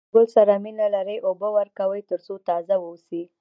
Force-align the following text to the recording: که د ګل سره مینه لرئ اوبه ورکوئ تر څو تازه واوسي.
که 0.03 0.05
د 0.07 0.11
ګل 0.15 0.27
سره 0.35 0.53
مینه 0.63 0.87
لرئ 0.95 1.17
اوبه 1.27 1.49
ورکوئ 1.59 2.01
تر 2.09 2.19
څو 2.25 2.33
تازه 2.47 2.75
واوسي. 2.79 3.21